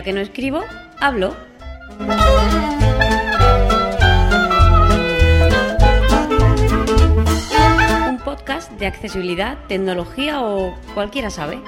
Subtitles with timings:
[0.00, 0.64] ya que no escribo,
[0.98, 1.36] hablo.
[8.08, 11.60] Un podcast de accesibilidad, tecnología o cualquiera sabe.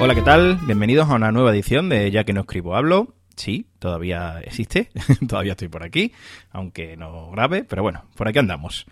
[0.00, 0.56] Hola, ¿qué tal?
[0.66, 3.19] Bienvenidos a una nueva edición de Ya que no escribo hablo.
[3.40, 4.90] Sí, todavía existe,
[5.26, 6.12] todavía estoy por aquí,
[6.50, 8.84] aunque no grave, pero bueno, por aquí andamos.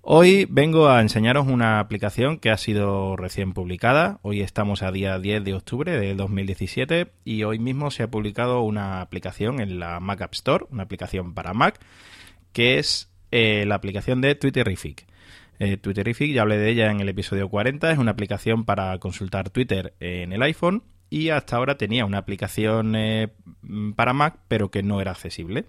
[0.00, 4.18] Hoy vengo a enseñaros una aplicación que ha sido recién publicada.
[4.22, 8.62] Hoy estamos a día 10 de octubre de 2017 y hoy mismo se ha publicado
[8.62, 11.78] una aplicación en la Mac App Store, una aplicación para Mac,
[12.52, 15.06] que es eh, la aplicación de Twitterific.
[15.60, 19.50] Eh, Twitterific, ya hablé de ella en el episodio 40, es una aplicación para consultar
[19.50, 20.82] Twitter en el iPhone
[21.12, 23.28] y hasta ahora tenía una aplicación eh,
[23.96, 25.66] para Mac, pero que no era accesible.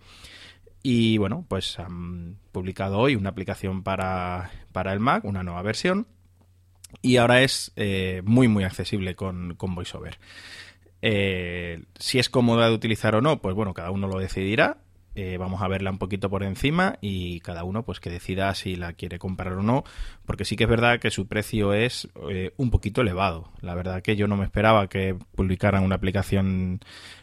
[0.81, 6.07] Y bueno, pues han publicado hoy una aplicación para, el Mac, una nueva versión,
[7.01, 10.17] y ahora es eh, muy, muy accesible con, con VoiceOver.
[11.01, 14.77] si es cómoda de utilizar o no, pues bueno, cada uno lo decidirá.
[15.15, 18.75] Eh, vamos a verla un poquito por encima y cada uno pues que decida si
[18.75, 19.83] la quiere comprar o no,
[20.25, 23.49] porque sí que es verdad que su precio es eh, un poquito elevado.
[23.61, 26.79] La verdad que yo no me esperaba que publicaran una aplicación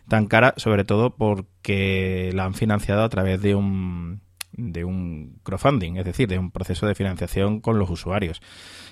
[0.08, 4.20] tan cara, sobre todo porque la han financiado a través de un
[4.52, 8.42] de un crowdfunding, es decir, de un proceso de financiación con los usuarios.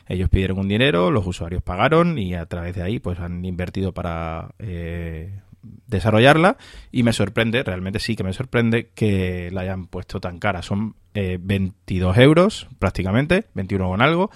[0.06, 3.92] Ellos pidieron un dinero, los usuarios pagaron y a través de ahí pues han invertido
[3.92, 6.56] para eh, desarrollarla
[6.92, 10.62] y me sorprende, realmente sí que me sorprende que la hayan puesto tan cara.
[10.62, 14.30] Son 22 eh, euros prácticamente, 21 con algo.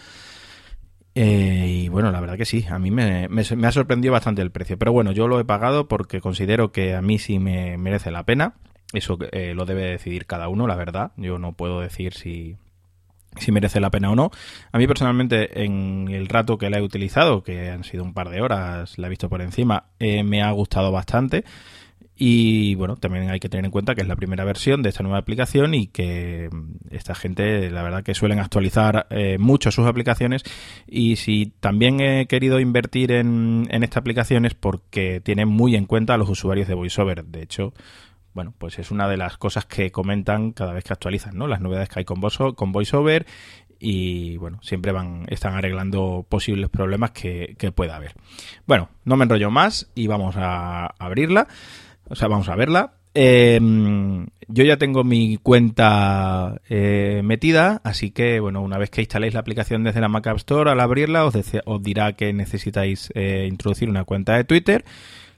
[1.14, 4.78] Eh, y bueno, la verdad que sí, a mí me, ha sorprendido bastante el precio.
[4.78, 8.24] Pero bueno, yo lo he pagado porque considero que a mí sí me merece la
[8.24, 8.54] pena.
[8.92, 11.12] Eso eh, lo debe decidir cada uno, la verdad.
[11.16, 12.56] Yo no puedo decir si,
[13.38, 14.30] si merece la pena o no.
[14.72, 18.30] A mí personalmente, en el rato que la he utilizado, que han sido un par
[18.30, 21.44] de horas, la he visto por encima, eh, me ha gustado bastante.
[22.14, 25.02] Y bueno, también hay que tener en cuenta que es la primera versión de esta
[25.02, 29.86] nueva aplicación y que mm, esta gente, la verdad que suelen actualizar eh, mucho sus
[29.86, 30.44] aplicaciones.
[30.86, 35.86] Y si también he querido invertir en, en esta aplicación es porque tiene muy en
[35.86, 37.24] cuenta a los usuarios de VoiceOver.
[37.24, 37.72] De hecho,
[38.34, 41.46] bueno, pues es una de las cosas que comentan cada vez que actualizan, ¿no?
[41.46, 42.20] Las novedades que hay con,
[42.54, 43.26] con VoiceOver
[43.84, 48.14] y bueno, siempre van, están arreglando posibles problemas que, pueda haber.
[48.64, 51.48] Bueno, no me enrollo más y vamos a abrirla,
[52.08, 52.94] o sea, vamos a verla.
[53.14, 59.34] Em, yo ya tengo mi cuenta eh, metida, así que bueno, una vez que instaléis
[59.34, 61.34] la aplicación desde la Mac App Store, al abrirla os,
[61.66, 64.84] os dirá que necesitáis eh, introducir una cuenta de Twitter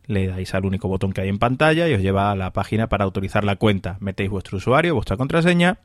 [0.07, 2.89] le dais al único botón que hay en pantalla y os lleva a la página
[2.89, 3.97] para autorizar la cuenta.
[4.01, 5.79] Metéis vuestro usuario, vuestra contraseña,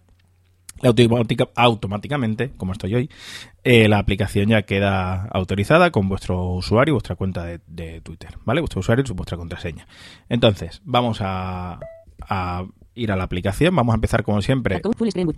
[1.56, 3.10] automáticamente, como estoy hoy,
[3.64, 8.62] eh, la aplicación ya queda autorizada con vuestro usuario y vuestra cuenta de, Twitter, ¿vale?
[8.62, 9.88] Vuestro usuario y vuestra contraseña.
[10.30, 11.80] Entonces, vamos a
[13.00, 13.76] ir a la aplicación.
[13.76, 14.82] Vamos a empezar como siempre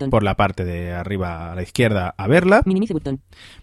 [0.09, 2.61] por la parte de arriba a la izquierda a verla.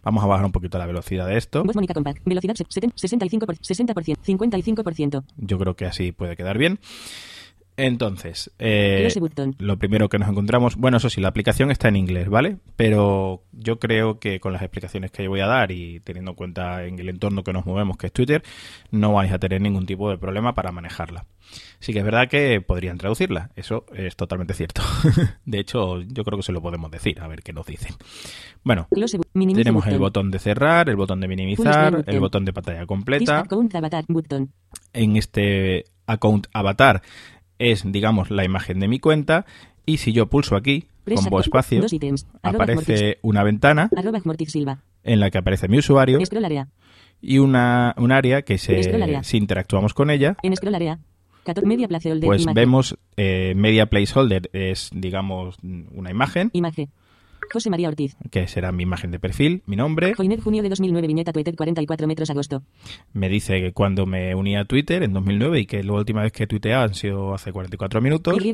[0.03, 1.65] Vamos a bajar un poquito la velocidad de esto.
[1.65, 5.25] Velocidad 65%, 60%, 55%.
[5.37, 6.79] Yo creo que así puede quedar bien.
[7.79, 9.09] Entonces, eh,
[9.59, 12.57] lo primero que nos encontramos, bueno, eso sí, la aplicación está en inglés, ¿vale?
[12.75, 16.85] Pero yo creo que con las explicaciones que voy a dar y teniendo en cuenta
[16.85, 18.43] en el entorno que nos movemos, que es Twitter,
[18.91, 21.27] no vais a tener ningún tipo de problema para manejarla.
[21.79, 24.83] Sí que es verdad que podrían traducirla, eso es totalmente cierto.
[25.47, 27.95] de hecho, yo creo que se lo podemos decir, a ver qué nos dicen.
[28.65, 28.89] Bueno,
[29.55, 33.45] tenemos el botón de cerrar, el botón de minimizar, el botón de pantalla completa.
[34.93, 37.03] En este account avatar
[37.59, 39.47] es, digamos, la imagen de mi cuenta
[39.87, 41.85] y si yo pulso aquí, con voz espacio,
[42.43, 43.91] aparece una ventana
[45.05, 46.19] en la que aparece mi usuario
[47.21, 50.37] y una, un área que se, si interactuamos con ella,
[52.21, 56.51] pues vemos eh, media placeholder es, digamos, una imagen.
[56.53, 56.91] Imagen.
[57.53, 58.17] José María Ortiz.
[58.31, 60.15] Que será mi imagen de perfil, mi nombre.
[60.15, 62.63] Joiner, junio de 2009, viñeta Twitter, 44 metros, agosto.
[63.13, 66.33] Me dice que cuando me uní a Twitter en 2009 y que la última vez
[66.33, 68.35] que tuiteé han sido hace 44 minutos.
[68.35, 68.53] Y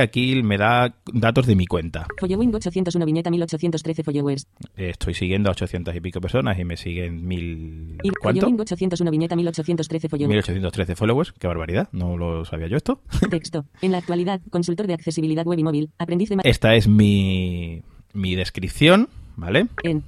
[0.00, 2.06] aquí me da datos de mi cuenta.
[2.18, 4.46] Following 801 viñeta 1813 followers.
[4.76, 7.98] Estoy siguiendo a 800 y pico personas y me siguen mil...
[8.02, 8.40] Y ¿Cuánto?
[8.40, 10.28] Following 801 viñeta 1813 followers.
[10.28, 11.32] 1813 followers.
[11.32, 11.88] Qué barbaridad.
[11.92, 13.00] No lo sabía yo esto.
[13.30, 13.64] Texto.
[13.80, 15.90] En la actualidad, consultor de accesibilidad web y móvil.
[15.98, 16.38] Aprendiz de...
[16.44, 17.82] Esta es mi,
[18.12, 19.66] mi descripción, ¿vale?
[19.82, 20.02] En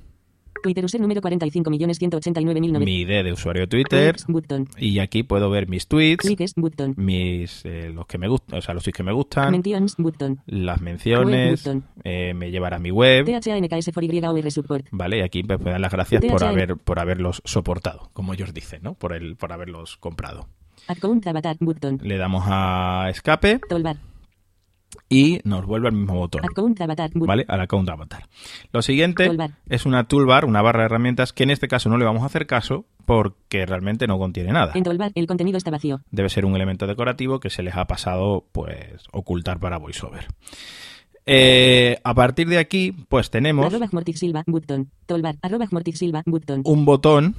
[0.62, 2.78] Twitter user número 45.189.900.
[2.84, 4.68] mi ID de usuario de Twitter button.
[4.78, 6.94] y aquí puedo ver mis tweets, Likes, button.
[6.96, 10.40] mis eh, los que me gustan, o sea, los tweets que me gustan, Mentions, button.
[10.46, 13.26] las menciones, Web eh, me llevará a mi web,
[14.50, 14.86] support.
[14.90, 15.18] ¿vale?
[15.18, 18.82] Y aquí pues, me dan las gracias por haber por haberlos soportado, como ellos dicen,
[18.82, 18.94] ¿no?
[18.94, 20.48] Por el por haberlos comprado.
[20.88, 21.98] Account avatar, button.
[22.02, 23.96] Le damos a escape Toolbar.
[25.08, 26.42] Y nos vuelve al mismo botón.
[27.14, 27.44] ¿Vale?
[27.48, 28.24] Al account avatar.
[28.72, 29.52] Lo siguiente Toolbar.
[29.68, 32.26] es una toolbar, una barra de herramientas que en este caso no le vamos a
[32.26, 34.72] hacer caso porque realmente no contiene nada.
[34.74, 36.00] En Toolbar, el contenido está vacío.
[36.10, 40.28] Debe ser un elemento decorativo que se les ha pasado, pues, ocultar para VoiceOver.
[41.26, 43.72] Eh, a partir de aquí, pues tenemos
[44.14, 44.90] Silva, button.
[45.06, 45.36] Toolbar,
[45.94, 46.62] Silva, button.
[46.64, 47.34] un botón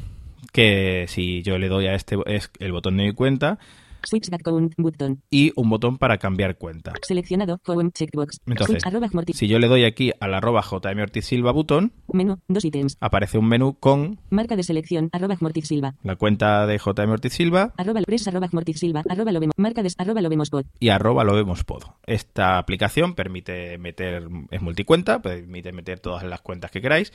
[0.52, 3.60] que si yo le doy a este es el botón de mi cuenta
[4.04, 5.22] Switch back count, button.
[5.30, 6.94] y un botón para cambiar cuenta.
[7.02, 8.40] Seleccionado, home, checkbox.
[8.46, 9.36] Entonces, Switch.
[9.36, 12.98] Si yo le doy aquí al arroba JM Ortiz Silva botón, Menú, dos ítems.
[13.00, 15.96] aparece un menú con Marca de selección, arroba Mortic Silva.
[16.04, 19.04] la cuenta de JM Ortiz Silva Arroba press, arroba Mortic Silva.
[19.10, 19.54] Arroba lo vemos.
[19.58, 20.66] Marca de, arroba lo vemos pod.
[20.80, 21.84] y arroba lo vemos pod.
[22.06, 27.14] Esta aplicación permite meter, es multicuenta, permite meter todas las cuentas que queráis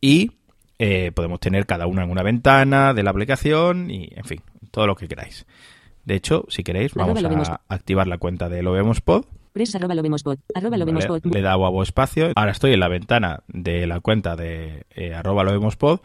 [0.00, 0.32] y
[0.78, 4.40] eh, podemos tener cada una en una ventana de la aplicación y, en fin,
[4.70, 5.46] todo lo que queráis.
[6.04, 9.24] De hecho, si queréis, vamos a activar la cuenta de lo vemos pod.
[9.52, 10.38] Press, arroba lo vemos pod.
[10.54, 11.32] Arroba lo vemos Vale, pod.
[11.32, 12.32] Le he dado a espacio.
[12.34, 16.00] Ahora estoy en la ventana de la cuenta de eh, arroba lo vemos pod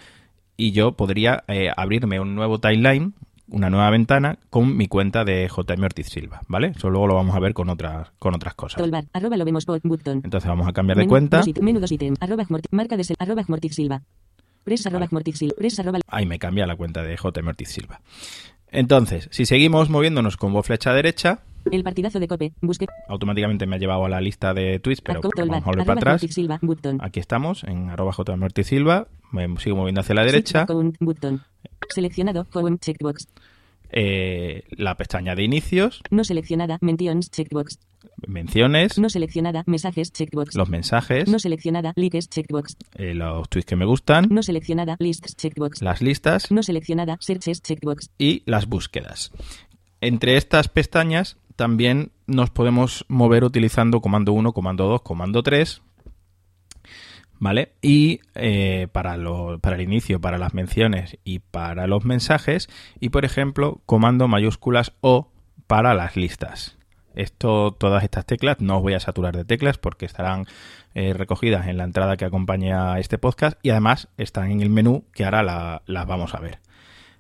[0.58, 3.14] y yo podría eh, abrirme un nuevo timeline,
[3.48, 6.74] una nueva ventana con mi cuenta de JM Ortiz Silva, ¿vale?
[6.76, 8.78] Eso luego lo vamos a ver con otras, con otras cosas.
[8.80, 10.22] Toolbar, arroba lo vemos pod, button.
[10.26, 11.38] Entonces vamos a cambiar de Menú, cuenta.
[11.38, 12.18] dos it- menú dos ítems.
[12.22, 12.46] Arroba.
[12.72, 14.02] Marca de sel, arroba Mortic Silva.
[14.66, 15.56] Press, arroba Mortic Silva.
[15.58, 18.02] Press, arroba Ahí me cambia la cuenta de JM Ortiz Silva.
[18.72, 21.40] Entonces, si seguimos moviéndonos con voz flecha derecha,
[21.72, 22.54] El partidazo de cope.
[22.62, 22.86] Busque.
[23.08, 26.22] automáticamente me ha llevado a la lista de tweets, pero vamos a volver para atrás.
[26.22, 26.60] Silva.
[27.00, 28.14] Aquí estamos, en arroba
[28.64, 29.08] Silva.
[29.32, 30.66] Me sigo moviendo hacia la derecha.
[31.90, 32.48] Seleccionado,
[32.80, 33.28] checkbox.
[33.92, 37.80] Eh, la pestaña de inicios, No seleccionada, mentions, checkbox.
[38.28, 40.56] menciones, No seleccionada, mensajes, checkbox.
[40.56, 42.76] los mensajes, No seleccionada, likes, checkbox.
[42.96, 45.82] eh, los tweets que me gustan, No seleccionada, lists, checkbox.
[45.82, 48.10] las listas No seleccionada, searches, checkbox.
[48.18, 49.32] y las búsquedas.
[50.02, 55.82] Entre estas pestañas también nos podemos mover utilizando comando 1, comando 2, comando 3.
[57.40, 57.74] ¿Vale?
[57.82, 62.68] Y eh, para, lo- para el inicio, para las menciones y para los mensajes.
[63.00, 65.30] Y por ejemplo, comando mayúsculas O
[65.68, 66.78] para las listas.
[67.14, 70.46] Esto, todas estas teclas, no os voy a saturar de teclas porque estarán
[70.94, 74.70] eh, recogidas en la entrada que acompaña a este podcast y además están en el
[74.70, 76.60] menú que ahora la- las vamos a ver.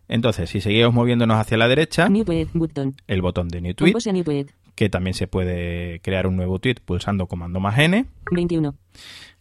[0.08, 2.96] Entonces, si seguimos moviéndonos hacia la derecha, New tweet, button.
[3.08, 4.46] el botón de Tweet, new tweet.
[4.76, 8.06] que también se puede crear un nuevo tweet pulsando comando más N.
[8.32, 8.74] 21.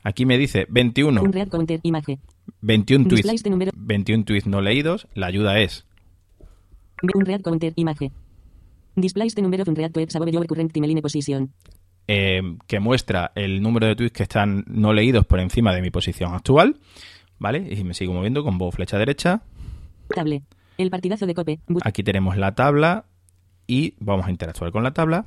[0.06, 2.20] Aquí me dice 21, Un read counter, imagen.
[2.61, 3.73] 21 tweets, Displays de número.
[3.75, 5.08] 21 tweets no leídos.
[5.14, 5.85] La ayuda es
[7.03, 8.12] Un read counter, imagen.
[8.94, 11.50] Displays the number of unread tweets above your current timeline position.
[12.06, 15.91] eh, que muestra el número de tweets que están no leídos por encima de mi
[15.91, 16.76] posición actual.
[17.41, 17.67] ¿Vale?
[17.75, 19.43] Y me sigo moviendo con voz flecha derecha.
[20.14, 20.43] Table.
[20.79, 21.59] El partidazo de cope.
[21.82, 23.06] Aquí tenemos la tabla
[23.67, 25.26] y vamos a interactuar con la tabla.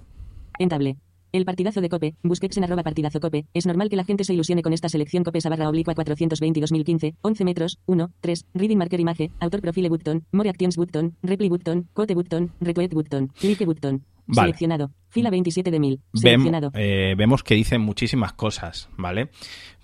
[0.57, 0.95] En table.
[1.31, 2.15] El partidazo de cope.
[2.23, 3.45] Busquex en arroba partidazo cope.
[3.53, 7.15] Es normal que la gente se ilusione con esta selección copesa barra oblicua 420-2015.
[7.21, 7.79] 11 metros.
[7.85, 8.11] 1.
[8.21, 8.45] 3.
[8.53, 9.31] Reading marker imagen.
[9.39, 10.25] Autor profile button.
[10.31, 11.15] More actions button.
[11.23, 11.87] Reply button.
[11.93, 12.51] Quote button.
[12.59, 13.27] Retweet button.
[13.39, 14.03] Click button.
[14.27, 14.47] Vale.
[14.49, 14.91] Seleccionado.
[15.09, 15.97] Fila 27 de 1000.
[16.13, 16.71] Vem- Seleccionado.
[16.75, 19.29] eh, vemos que dicen muchísimas cosas, ¿vale?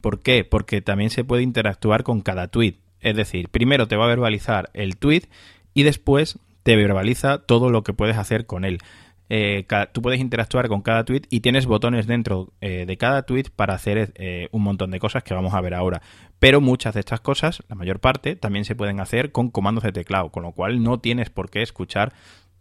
[0.01, 0.43] ¿Por qué?
[0.43, 2.75] Porque también se puede interactuar con cada tweet.
[3.00, 5.24] Es decir, primero te va a verbalizar el tweet
[5.74, 8.79] y después te verbaliza todo lo que puedes hacer con él.
[9.29, 13.46] Eh, tú puedes interactuar con cada tweet y tienes botones dentro eh, de cada tweet
[13.55, 16.01] para hacer eh, un montón de cosas que vamos a ver ahora.
[16.39, 19.91] Pero muchas de estas cosas, la mayor parte, también se pueden hacer con comandos de
[19.91, 22.13] teclado, con lo cual no tienes por qué escuchar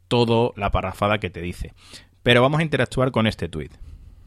[0.08, 1.72] toda la parrafada que te dice.
[2.22, 3.70] Pero vamos a interactuar con este tweet.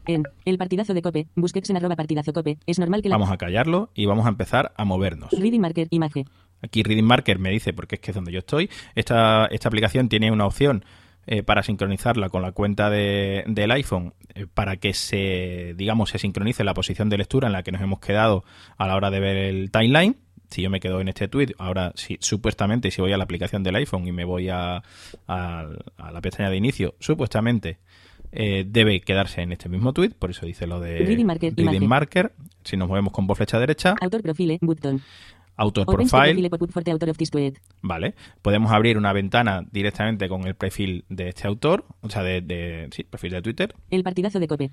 [0.06, 0.22] En.
[0.44, 1.26] El partidazo de cope.
[1.34, 2.58] Busquex en arroba partidazo cope.
[2.66, 3.16] Es normal que la.
[3.16, 5.30] Vamos a callarlo y vamos a empezar a movernos.
[5.32, 6.24] Reading marker imagen.
[6.62, 10.08] Aquí Reading Marker me dice, porque es que es donde yo estoy, esta, esta aplicación
[10.08, 10.84] tiene una opción
[11.30, 16.18] eh, para sincronizarla con la cuenta de- del iPhone eh, para que se, digamos, se
[16.18, 18.44] sincronice la posición de lectura en la que nos hemos quedado
[18.78, 20.16] a la hora de ver el timeline.
[20.50, 23.62] Si yo me quedo en este tweet, ahora si, supuestamente si voy a la aplicación
[23.62, 24.82] del iPhone y me voy a,
[25.26, 25.66] a-
[25.98, 27.78] a la pestaña de inicio, supuestamente
[28.32, 31.86] eh, debe quedarse en este mismo tweet, por eso dice lo de Reading marker, Reading
[31.86, 32.32] marker.
[32.64, 35.00] Si nos movemos con voz flecha derecha, Autor profile button.
[35.72, 36.34] The profile.
[37.82, 42.40] Vale, podemos abrir una ventana directamente con el perfil de este autor, o sea, de,
[42.40, 43.74] de sí, perfil de Twitter.
[43.90, 44.70] El partidazo de cope.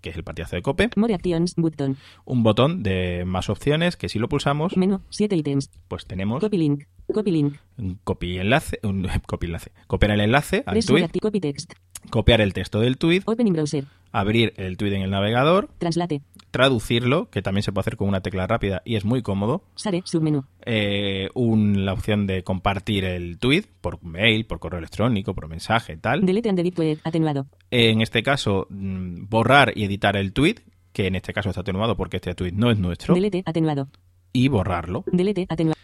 [0.00, 1.96] que es el partidazo de Cope, More Actions, button.
[2.24, 5.70] un botón de más opciones que si lo pulsamos, Menú, 7 ítems.
[5.88, 6.84] pues tenemos Copy link.
[7.14, 7.54] Copy link.
[7.78, 11.72] un copy enlace, un copy enlace, copiar el enlace al tweet, Copy text.
[12.10, 13.84] copiar el texto del tweet, Open in browser.
[14.12, 16.20] abrir el tweet en el navegador, Translate.
[16.50, 20.02] Traducirlo, que también se puede hacer con una tecla rápida y es muy cómodo, Sare,
[20.04, 20.44] submenú.
[20.64, 25.96] eh, un- la opción de compartir el tweet por mail, por correo electrónico, por mensaje,
[25.96, 26.24] tal.
[26.26, 26.98] Delete and edit tweet.
[27.04, 27.46] Atenuado.
[27.70, 30.56] En este caso, mm, borrar y editar el tweet,
[30.92, 33.42] que en este caso está atenuado porque este tweet no es nuestro, Delete.
[33.46, 33.88] Atenuado.
[34.32, 35.04] y borrarlo.
[35.10, 35.46] Delete.
[35.48, 35.78] Atenuado.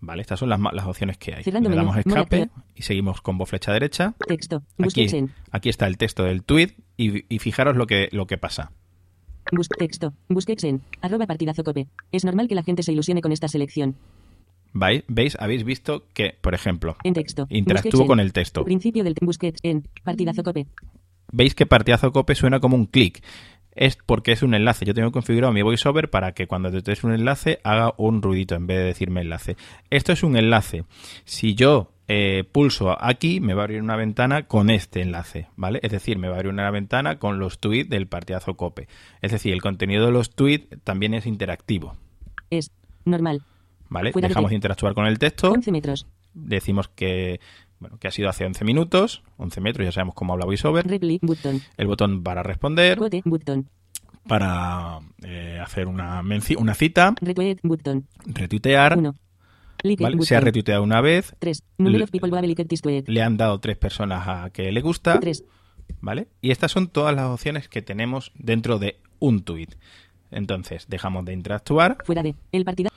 [0.00, 1.42] Vale, estas son las, las opciones que hay.
[1.42, 4.14] Cerrando Le damos escape Mola- y seguimos con voz flecha derecha.
[4.28, 4.62] Texto.
[4.78, 5.06] Aquí,
[5.50, 8.70] aquí está el texto del tweet y, y fijaros lo que, lo que pasa.
[9.52, 10.12] Bus texto.
[10.28, 10.80] Busquets en.
[11.00, 11.86] Arroba partidazo cope.
[12.12, 13.96] Es normal que la gente se ilusione con esta selección.
[14.74, 15.36] ¿Vai- ¿Veis?
[15.40, 17.46] Habéis visto que, por ejemplo, En texto.
[17.48, 18.06] interactúo Busquets en.
[18.08, 18.64] con el texto.
[18.64, 19.88] Principio del Busquets en.
[20.04, 20.66] Partidazo cope.
[21.32, 23.22] veis que partidazo cope suena como un clic.
[23.74, 24.84] Es porque es un enlace.
[24.84, 28.66] Yo tengo configurado mi voiceover para que cuando detectes un enlace haga un ruidito en
[28.66, 29.56] vez de decirme enlace.
[29.88, 30.84] Esto es un enlace.
[31.24, 35.78] Si yo eh, pulso aquí, me va a abrir una ventana con este enlace, ¿vale?
[35.82, 38.88] Es decir, me va a abrir una ventana con los tweets del partidazo cope.
[39.20, 41.96] Es decir, el contenido de los tweets también es interactivo,
[42.50, 42.72] Es.
[43.04, 43.42] Normal.
[43.88, 44.12] ¿vale?
[44.12, 45.52] Fuera Dejamos de interactuar con el texto.
[45.52, 46.06] 11 metros.
[46.34, 47.40] Decimos que,
[47.80, 50.86] bueno, que ha sido hace 11 minutos, 11 metros, ya sabemos cómo habla VoiceOver.
[50.86, 51.18] Reply.
[51.22, 51.60] Button.
[51.76, 52.98] El botón para responder.
[52.98, 53.68] Button.
[54.26, 56.22] para eh, hacer una,
[56.58, 57.58] una cita, Retweet.
[57.62, 58.06] Button.
[58.26, 59.14] retuitear, 1.
[60.26, 61.62] Se ha retuiteado una vez, 3.
[61.78, 61.92] Number
[63.06, 65.44] Le- han dado tres personas a que le gusta, 3.
[66.00, 66.28] ¿vale?
[66.40, 69.68] Y estas son todas las opciones que tenemos dentro de un tweet.
[70.30, 72.34] Entonces, dejamos de interactuar Fuera de.
[72.52, 72.94] El partidazo.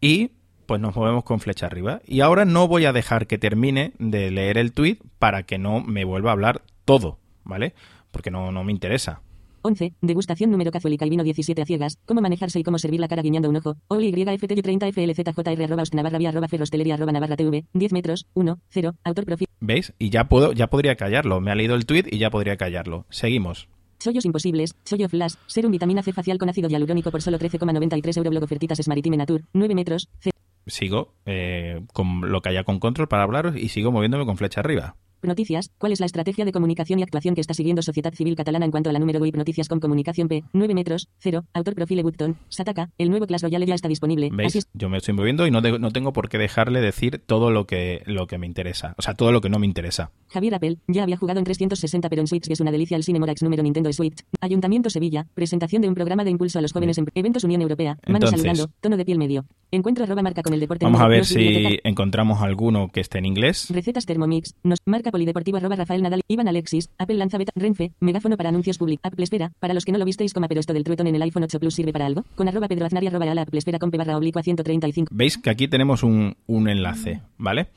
[0.00, 0.30] y
[0.66, 2.00] pues nos movemos con flecha arriba.
[2.06, 5.80] Y ahora no voy a dejar que termine de leer el tweet para que no
[5.80, 7.72] me vuelva a hablar todo, ¿vale?
[8.10, 9.20] Porque no, no me interesa.
[9.66, 9.94] 11.
[10.00, 11.98] Degustación número cazuelica y vino 17 a ciegas.
[12.06, 13.76] Cómo manejarse y cómo servir la cara guiñando un ojo.
[13.88, 17.64] OYFTU30FLZJR arroba Austina barra vía arroba ferrostelería arroba Navarra TV.
[17.72, 18.26] 10 metros.
[18.34, 18.58] 1.
[18.70, 18.94] 0.
[19.04, 19.48] Autor profil.
[19.60, 19.92] ¿Veis?
[19.98, 21.40] Y ya puedo, ya podría callarlo.
[21.40, 23.06] Me ha leído el tweet y ya podría callarlo.
[23.10, 23.68] Seguimos.
[23.98, 24.74] Chollos imposibles.
[24.84, 25.34] Chollo flash.
[25.46, 28.30] Serum vitamina C facial con ácido hialurónico por solo 13,93 euro.
[28.30, 29.42] Blog ofertitas es maritime natur.
[29.52, 30.08] 9 metros.
[30.20, 30.32] 0.
[30.66, 34.60] Sigo eh, con lo que haya con control para hablaros y sigo moviéndome con flecha
[34.60, 34.96] arriba.
[35.22, 35.70] Noticias.
[35.78, 38.70] ¿Cuál es la estrategia de comunicación y actuación que está siguiendo Sociedad Civil Catalana en
[38.70, 40.44] cuanto a la número web Noticias con Comunicación P?
[40.52, 41.08] 9 metros.
[41.20, 41.44] 0.
[41.54, 42.36] Autor profile Button.
[42.48, 42.90] Sataka.
[42.98, 44.26] El nuevo Clash Royale ya está disponible.
[44.28, 44.56] Así ¿Veis?
[44.56, 44.68] es.
[44.74, 47.66] Yo me estoy moviendo y no, de- no tengo por qué dejarle decir todo lo
[47.66, 48.94] que, lo que me interesa.
[48.98, 50.10] O sea, todo lo que no me interesa.
[50.28, 53.04] Javier Apple, ya había jugado en 360 pero en Switch que es una delicia el
[53.04, 54.22] Cine Morax número Nintendo Switch.
[54.40, 57.98] Ayuntamiento Sevilla, presentación de un programa de impulso a los jóvenes en eventos Unión Europea,
[58.06, 59.44] mano Entonces- saludando, tono de piel medio.
[59.70, 60.84] Encuentro arroba marca con el deporte.
[60.84, 63.68] Vamos a ver si encontramos alguno que esté en inglés.
[63.70, 68.36] Recetas Thermomix, nos marca polideportivo arroba Rafael Nadal, Iván Alexis, Apple lanza beta, Renfe, megáfono
[68.36, 70.84] para anuncios públicos, Apple Espera, para los que no lo visteis coma pero esto del
[70.84, 73.30] truetón en el iPhone 8 Plus sirve para algo, con arroba Pedro Aznar y arroba
[73.30, 75.10] ala Apple Espera con barra oblicua 135.
[75.14, 77.68] Veis que aquí tenemos un, un enlace, ¿vale?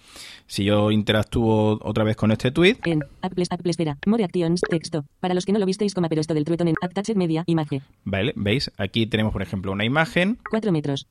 [0.47, 5.05] Si yo interactúo otra vez con este tweet, En Apple, Apple Espera, More Actions, texto,
[5.19, 7.81] para los que no lo visteis coma pero esto del truetón en Attached Media, imagen,
[8.03, 8.33] ¿vale?
[8.35, 8.71] ¿Veis?
[8.77, 11.07] Aquí tenemos, por ejemplo, una imagen 4 metros.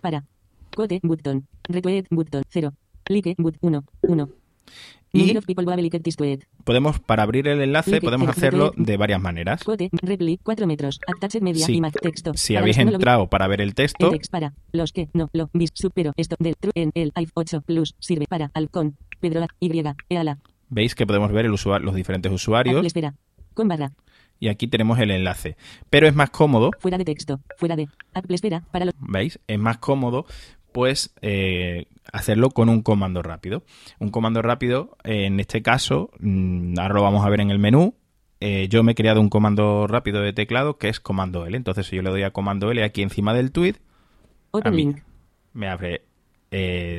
[0.00, 0.24] Para.
[0.74, 1.46] Quote, button.
[1.64, 2.42] Retweet, button.
[2.48, 2.72] 0.
[3.08, 3.84] Like, but, 1.
[4.02, 4.28] 1.
[5.12, 5.34] Y-
[6.64, 9.64] podemos, para abrir el enlace, podemos hacerlo de varias maneras.
[9.64, 11.00] Quote, reply, 4 metros.
[11.06, 11.76] Attached media, Sí.
[11.76, 12.32] imagen, texto.
[12.34, 16.12] Si habéis entrado para ver el texto, text para los que no lo vis supero
[16.16, 19.70] esto del true en el iPhone 8 Plus sirve para al con Pedro Y
[20.08, 20.38] Eala
[20.70, 22.84] veis que podemos ver el usuario, los diferentes usuarios
[23.54, 23.92] con barra
[24.40, 25.56] y aquí tenemos el enlace.
[25.90, 27.88] Pero es más cómodo, fuera de texto fuera de
[28.28, 29.40] espera para los ¿veis?
[29.48, 30.26] Es más cómodo,
[30.78, 33.64] pues, eh, hacerlo con un comando rápido.
[33.98, 37.58] Un comando rápido, eh, en este caso, mm, ahora lo vamos a ver en el
[37.58, 37.96] menú.
[38.38, 41.56] eh, yo me he creado un comando rápido de teclado que es comando L.
[41.56, 43.74] Entonces, si yo le doy a comando L aquí encima del tweet,
[44.52, 44.98] a Open mí link
[45.52, 46.02] me abre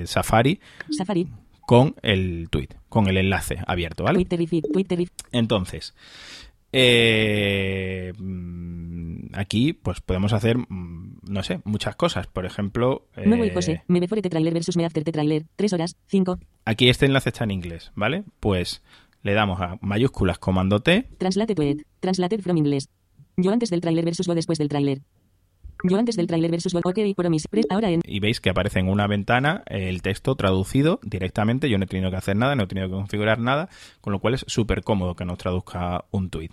[0.05, 0.59] Safari
[0.89, 1.29] Safari
[1.65, 4.19] con el tweet, con el enlace abierto, ¿vale?
[5.31, 5.93] Entonces,
[6.71, 10.98] eh, mm, aquí pues podemos hacer, mm,
[11.29, 12.27] no sé, muchas cosas.
[12.27, 15.45] Por ejemplo, Nuevo y eh, José me before te trailer versus me after te trailer
[15.55, 18.23] 3 horas 5 aquí este enlace está en inglés, ¿vale?
[18.39, 18.81] Pues
[19.21, 21.77] le damos a mayúsculas comando T, Translate tweet.
[21.99, 22.89] Translated from inglés.
[23.37, 25.01] Yo antes del tráiler versus go después del tráiler.
[25.83, 26.75] Yo antes del tráiler versus.
[26.75, 27.47] Ok, promise.
[27.69, 28.01] Ahora en.
[28.05, 31.69] y veis que aparece en una ventana el texto traducido directamente.
[31.69, 33.69] Yo no he tenido que hacer nada, no he tenido que configurar nada,
[34.01, 36.49] con lo cual es súper cómodo que nos traduzca un tweet.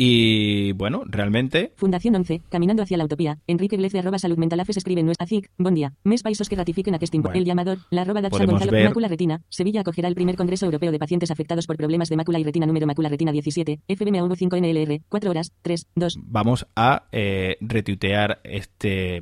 [0.00, 3.40] Y bueno, realmente Fundación 11, Caminando hacia la Utopía.
[3.48, 5.50] Enrique Glez de arroba Salud Mental Afes escribe en nuestra ACIC.
[5.58, 5.92] Bon día.
[6.04, 7.20] Mes países que ratifiquen a Kesting.
[7.22, 7.36] Bueno.
[7.36, 7.78] El llamador.
[7.90, 8.70] La arroba Podemos Gonzalo.
[8.70, 9.42] ver- Mácula Retina.
[9.48, 12.64] Sevilla acogerá el primer Congreso Europeo de Pacientes Afectados por Problemas de Mácula y Retina
[12.66, 13.80] número Mácula Retina 17.
[13.88, 15.00] FBMAV 5 NLR.
[15.08, 15.52] 4 horas.
[15.62, 16.14] 3, 2.
[16.22, 19.20] vamos a eh, retuitear este,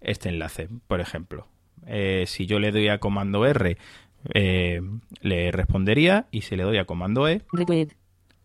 [0.00, 1.46] este enlace, por ejemplo.
[1.86, 3.76] Eh, si yo le doy a comando R,
[4.34, 4.80] eh,
[5.20, 7.90] le respondería y si le doy a comando E, Retweet.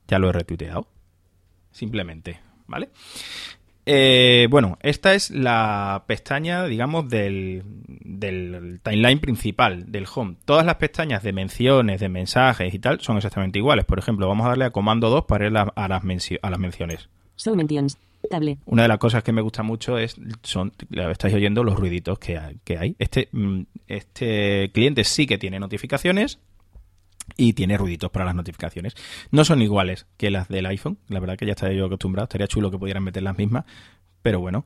[0.07, 0.87] ya lo he retuiteado.
[1.77, 2.89] Simplemente, ¿vale?
[3.85, 10.37] Eh, bueno, esta es la pestaña, digamos, del, del timeline principal, del home.
[10.43, 13.85] Todas las pestañas de menciones, de mensajes y tal son exactamente iguales.
[13.85, 16.49] Por ejemplo, vamos a darle a comando 2 para ir a, a las, mencio- a
[16.49, 17.09] las menciones.
[17.37, 17.97] Show mentions.
[18.31, 18.57] Table.
[18.65, 22.37] Una de las cosas que me gusta mucho es, son, estáis oyendo, los ruiditos que
[22.39, 22.57] hay.
[22.65, 22.95] que hay.
[22.99, 26.39] Este, mm, este cliente sí que tiene notificaciones
[27.35, 28.93] y tiene ruiditos para las notificaciones.
[29.31, 32.47] No son iguales que las del iPhone, la verdad que ya estaría yo acostumbrado, estaría
[32.47, 33.65] chulo que pudieran meter las mismas,
[34.21, 34.65] pero bueno.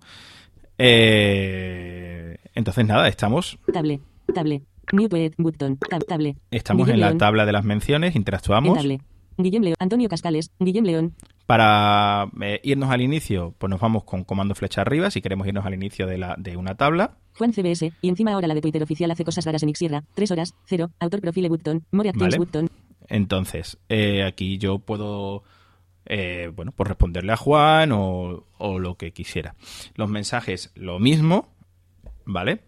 [0.77, 4.00] Eh, entonces nada, estamos, Table.
[4.34, 4.62] Table.
[4.94, 5.08] New.
[5.38, 5.77] Button.
[5.77, 6.03] Tab.
[6.06, 6.36] Table.
[6.50, 7.18] estamos Guillem en la León.
[7.18, 8.77] tabla de las menciones, En interactuamos.
[8.77, 9.00] table.
[9.38, 9.75] Guillem León.
[9.80, 10.51] Antonio Cascales.
[10.60, 11.15] Guillem León.
[11.51, 15.65] Para eh, irnos al inicio, pues nos vamos con comando flecha arriba, si queremos irnos
[15.65, 17.17] al inicio de, la, de una tabla.
[17.38, 17.91] Juan CBS.
[18.01, 20.01] Y encima ahora la de Twitter oficial hace cosas raras en Xierra.
[20.13, 20.55] 3 horas.
[20.67, 20.91] 0.
[21.01, 21.84] Autor profile Button.
[21.91, 22.38] More Vale.
[22.38, 22.70] Button.
[23.10, 25.43] Entonces, eh, aquí yo puedo,
[26.05, 29.55] eh, bueno, pues responderle a Juan o, o lo que quisiera.
[29.96, 31.50] Los mensajes, lo mismo,
[32.24, 32.62] ¿vale?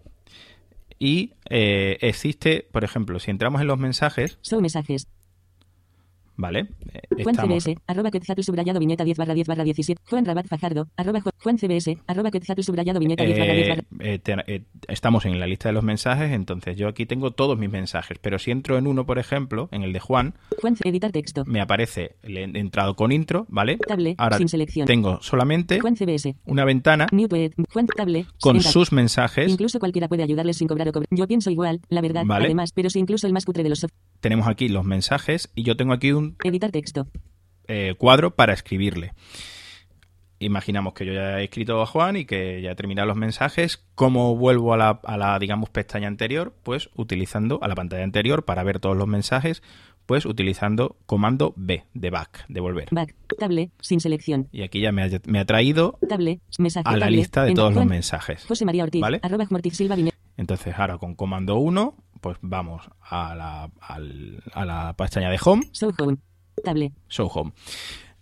[1.00, 5.08] Y eh, existe, por ejemplo, si entramos en los mensajes, Show mensajes.
[6.36, 6.68] ¿Vale?
[6.94, 8.10] Eh, Juan estamos, CBS, arroba
[8.42, 10.02] subrayado viñeta 10 barra 10 barra 17.
[10.10, 12.30] Juan Rabat Fajardo, arroba Ju- Juan CBS, arroba
[12.62, 13.84] subrayado viñeta 10 barra 10 eh, barra.
[14.00, 17.58] eh, te- eh, estamos en la lista de los mensajes, entonces yo aquí tengo todos
[17.58, 21.12] mis mensajes, pero si entro en uno, por ejemplo, en el de Juan, Juan editar
[21.12, 21.44] texto.
[21.46, 23.78] me aparece, le he entrado con intro, ¿vale?
[23.78, 24.88] Table, Ahora sin selección.
[24.88, 27.28] tengo solamente Juan CBS, una ventana new
[27.72, 29.52] Juan Table, con sus mensajes.
[29.52, 31.08] Incluso cualquiera puede ayudarles sin cobrar o cobrar.
[31.12, 32.46] Yo pienso igual, la verdad, Vale.
[32.46, 33.92] además, pero si incluso el más cutre de los soft.
[34.24, 37.08] Tenemos aquí los mensajes y yo tengo aquí un Editar texto.
[37.68, 39.12] eh, cuadro para escribirle.
[40.40, 43.86] Imaginamos que yo ya he escrito a Juan y que ya he terminado los mensajes.
[43.96, 46.54] ¿Cómo vuelvo a la, a la, digamos, pestaña anterior?
[46.64, 49.62] Pues utilizando a la pantalla anterior para ver todos los mensajes,
[50.06, 52.88] pues utilizando comando B de back, de volver.
[52.92, 54.48] Back, table, sin selección.
[54.52, 56.90] Y aquí ya me ha, me ha traído Table, mensaje.
[56.90, 58.46] a la table, lista de todos los mensajes.
[58.46, 59.20] José María Ortiz, ¿Vale?
[59.22, 59.96] arroba Silva.
[60.36, 65.62] Entonces ahora con comando 1, pues vamos a la, al- a la pestaña de home
[65.74, 66.18] Show home.
[66.64, 66.92] Table.
[67.10, 67.52] Show Home.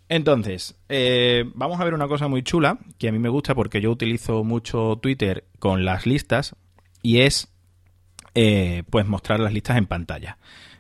[0.09, 3.79] Entonces, eh, vamos a ver una cosa muy chula que a mí me gusta porque
[3.79, 6.55] yo utilizo mucho Twitter con las listas
[7.01, 7.47] y es
[8.35, 10.37] eh, pues mostrar las listas en pantalla.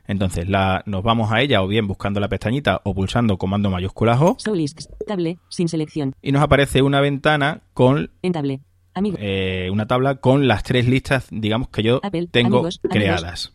[0.07, 4.19] Entonces, la, nos vamos a ella o bien buscando la pestañita o pulsando comando mayúscula
[4.19, 4.89] O Show lists.
[5.07, 6.13] Table, sin selección.
[6.21, 8.59] y nos aparece una ventana con En table.
[8.93, 9.17] Amigo.
[9.19, 12.93] eh, una tabla con las tres listas, digamos, que yo Apple, tengo amigos, amigos.
[12.93, 13.53] creadas.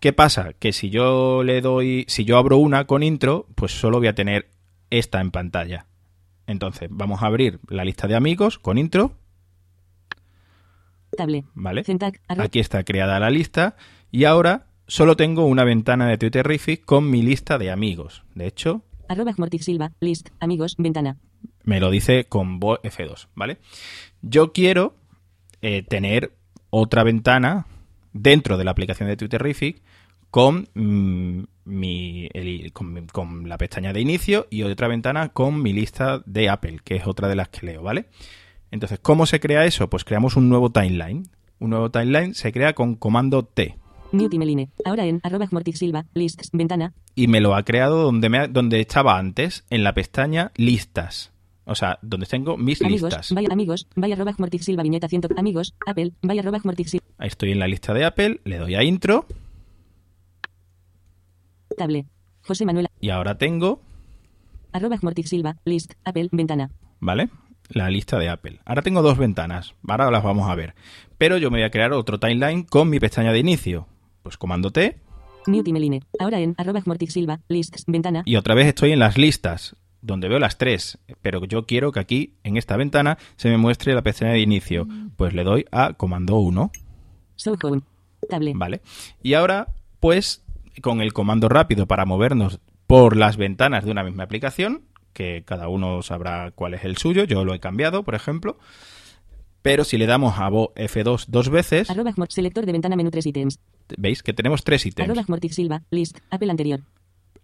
[0.00, 0.52] ¿Qué pasa?
[0.58, 4.14] Que si yo le doy, si yo abro una con intro, pues solo voy a
[4.14, 4.50] tener
[4.90, 5.86] esta en pantalla.
[6.46, 9.12] Entonces, vamos a abrir la lista de amigos con intro,
[11.16, 11.44] Table.
[11.54, 11.84] ¿vale?
[12.28, 13.76] Aquí está creada la lista
[14.10, 18.24] y ahora solo tengo una ventana de Twitterific con mi lista de amigos.
[18.34, 21.18] De hecho, Arroba Mortiz Silva, list, amigos, ventana.
[21.64, 23.58] me lo dice con voz F2, ¿vale?
[24.22, 24.94] Yo quiero
[25.60, 26.32] eh, tener
[26.70, 27.66] otra ventana
[28.12, 29.82] dentro de la aplicación de Twitterific
[30.30, 36.22] con, mm, mi, el- con, la pestaña de inicio y otra ventana con mi lista
[36.26, 38.06] de Apple, que es otra de las que leo, ¿vale?
[38.70, 39.88] Entonces, ¿cómo se crea eso?
[39.90, 41.28] Pues creamos un nuevo timeline.
[41.58, 43.76] Un nuevo timeline se crea con comando T
[44.12, 44.68] New Timeline.
[44.84, 46.92] Ahora en arroba Mortiz Silva, lists, ventana.
[47.14, 51.31] y me lo ha creado donde, me ha- donde estaba antes, en la pestaña listas.
[51.64, 53.32] O sea, donde tengo mis Amigos, listas.
[53.32, 55.22] vaya amigos, vaya arroba Silva, viñeta 100.
[55.36, 58.82] Amigos, Apple, vaya arroba Silva, Ahí estoy en la lista de Apple, le doy a
[58.82, 59.26] intro
[61.76, 62.06] table.
[62.42, 63.80] José Manuel, y ahora tengo,
[64.72, 66.70] arroba Silva, list, Apple, ventana.
[67.00, 67.30] ¿vale?
[67.68, 68.60] La lista de Apple.
[68.64, 70.74] Ahora tengo dos ventanas, ahora las vamos a ver.
[71.18, 73.86] Pero yo me voy a crear otro timeline con mi pestaña de inicio.
[74.22, 74.98] Pues comando T
[75.46, 76.04] New Timeline.
[76.18, 78.22] Ahora en arroba Silva, lists, ventana.
[78.24, 80.98] y otra vez estoy en las listas, donde veo las tres.
[81.22, 84.86] Pero yo quiero que aquí, en esta ventana, se me muestre la pestaña de inicio.
[85.16, 86.70] Pues le doy a comando 1.
[87.36, 87.80] Show home.
[88.28, 88.52] Table.
[88.54, 88.82] Vale.
[89.22, 89.68] Y ahora,
[90.00, 90.44] pues,
[90.82, 95.68] con el comando rápido para movernos por las ventanas de una misma aplicación, que cada
[95.68, 98.58] uno sabrá cuál es el suyo, yo lo he cambiado, por ejemplo.
[99.62, 103.26] Pero si le damos a Vo F2 dos veces, Arroba selector de ventana menú 3
[103.26, 103.60] ítems.
[103.96, 105.08] veis que tenemos tres ítems.
[105.08, 106.80] Arroba Silva, list, Apple anterior.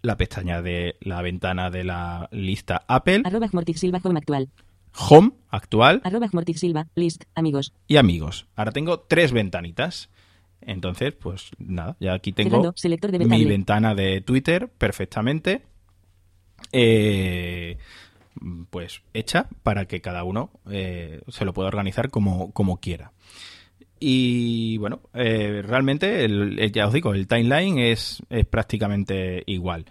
[0.01, 4.49] La pestaña de la ventana de la lista Apple, Arroba Silva Home actual.
[5.09, 6.87] Home actual Arroba Mortis Silva.
[6.95, 7.23] List.
[7.35, 7.73] Amigos.
[7.87, 8.47] y Amigos.
[8.55, 10.09] Ahora tengo tres ventanitas.
[10.61, 12.73] Entonces, pues nada, ya aquí tengo Cerrando.
[12.75, 15.61] Selector de mi ventana de Twitter perfectamente
[16.71, 17.77] eh,
[18.69, 23.11] pues hecha para que cada uno eh, se lo pueda organizar como, como quiera.
[23.99, 29.85] Y bueno, eh, realmente, el- ya os digo, el timeline es, es prácticamente igual.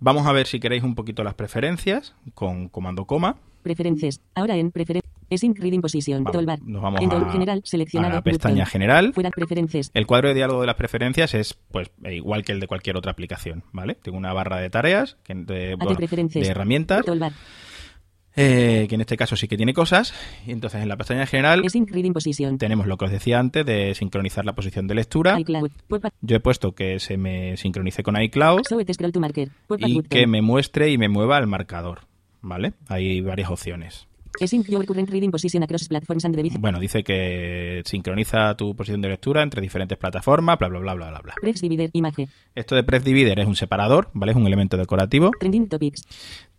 [0.00, 3.36] Vamos a ver si queréis un poquito las preferencias con comando coma.
[3.62, 4.20] Preferencias.
[4.34, 5.04] Ahora en preferencias.
[5.36, 6.22] Sync Reading Position.
[6.22, 7.60] Vamos, nos vamos a- general.
[7.64, 8.12] Seleccionado.
[8.12, 9.12] a la pestaña general.
[9.14, 9.90] Fuera preferencias.
[9.94, 13.12] El cuadro de diálogo de las preferencias es pues igual que el de cualquier otra
[13.12, 13.96] aplicación, ¿vale?
[13.96, 17.32] Tengo una barra de tareas, bueno, de herramientas, Toolbar.
[18.36, 20.12] Eh, que en este caso sí que tiene cosas.
[20.46, 21.62] Y entonces en la pestaña general
[22.58, 25.38] tenemos lo que os decía antes de sincronizar la posición de lectura.
[25.38, 25.70] iCloud.
[26.20, 28.62] Yo he puesto que se me sincronice con iCloud
[29.78, 32.00] y que me muestre y me mueva el marcador,
[32.42, 32.72] ¿vale?
[32.88, 34.06] Hay varias opciones.
[36.58, 41.10] Bueno, dice que sincroniza tu posición de lectura entre diferentes plataformas, bla, bla, bla, bla,
[41.10, 41.34] bla, bla.
[41.40, 41.90] Press divider.
[41.92, 42.28] Imagen.
[42.54, 44.32] Esto de Press Divider es un separador, ¿vale?
[44.32, 45.30] Es un elemento decorativo.
[45.38, 46.02] Trending topics.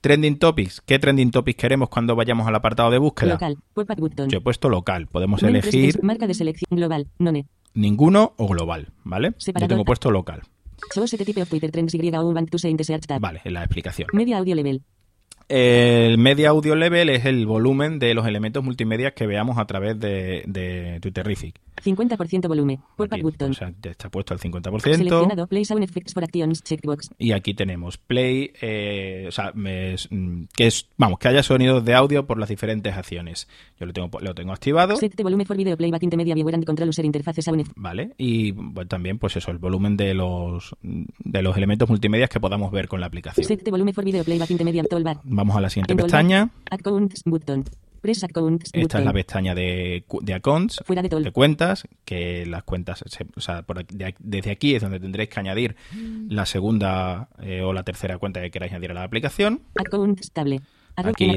[0.06, 0.82] Trending Topics.
[0.82, 3.34] ¿Qué Trending Topics queremos cuando vayamos al apartado de búsqueda?
[3.34, 3.58] Local.
[3.74, 4.30] Button.
[4.30, 5.08] Yo he puesto local.
[5.08, 7.08] Podemos elegir space, Marca de selección global.
[7.18, 7.48] None.
[7.74, 9.34] ninguno o global, ¿vale?
[9.40, 10.44] Yo tengo puesto local.
[10.94, 13.20] Show set type of Twitter trends y o want to say in the search tab.
[13.20, 14.08] Vale, es la explicación.
[14.14, 14.84] Media audio level.
[15.48, 20.00] El Media Audio Level es el volumen de los elementos multimedia que veamos a través
[20.00, 21.60] de, de Twitterific.
[21.84, 22.80] 50% volumen.
[22.96, 23.52] Pop-up Aquí, button.
[23.52, 24.80] o sea, ya está puesto al 50%.
[24.80, 25.48] Seleccionado.
[25.48, 26.64] Play sound effects for actions.
[26.64, 27.12] Checkbox.
[27.18, 31.94] Y aquí tenemos play, eh, o sea, mm, que es, vamos, que haya sonidos de
[31.94, 33.48] audio por las diferentes acciones.
[33.80, 34.96] Yo lo tengo, lo tengo activado.
[34.96, 37.80] Set the volume for video playback intermedia viewer and control user interface sound effects.
[37.80, 38.14] ¿Vale?
[38.18, 42.72] Y pues, también, pues eso, el volumen de los, de los elementos multimedia que podamos
[42.72, 43.46] ver con la aplicación.
[43.46, 45.20] Set the volume for video playback intermedia toolbar.
[45.36, 46.50] Vamos a la siguiente pestaña.
[46.72, 47.66] Accounts button.
[48.00, 53.04] Press accounts Esta es la pestaña de, de accounts, Fuera de cuentas, que las cuentas,
[53.08, 55.76] se- o sea, por aquí- de aquí- desde aquí es donde tendréis que añadir
[56.30, 59.62] la segunda eh, o la tercera cuenta que queráis añadir a la aplicación.
[59.76, 60.62] Accounts table.
[60.96, 61.36] Arroba, Aquí.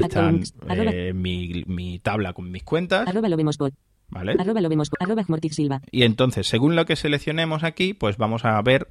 [0.67, 3.73] Arroba, eh, mi, mi tabla con mis cuentas, arroba lo vemos bot.
[4.09, 4.35] ¿vale?
[4.39, 5.01] Arroba lo vemos bot.
[5.01, 5.81] Arroba Silva.
[5.91, 8.87] Y entonces, según lo que seleccionemos aquí, pues vamos a ver